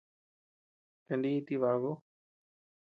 Kaníti 1.07 1.55
baku. 1.61 1.91